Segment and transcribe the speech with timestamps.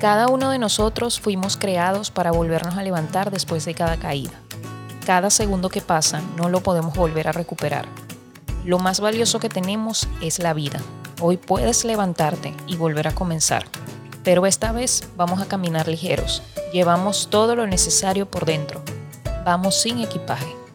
[0.00, 4.30] Cada uno de nosotros fuimos creados para volvernos a levantar después de cada caída.
[5.04, 7.86] Cada segundo que pasa no lo podemos volver a recuperar.
[8.64, 10.80] Lo más valioso que tenemos es la vida.
[11.20, 13.64] Hoy puedes levantarte y volver a comenzar.
[14.22, 16.44] Pero esta vez vamos a caminar ligeros.
[16.72, 18.80] Llevamos todo lo necesario por dentro.
[19.44, 20.67] Vamos sin equipaje.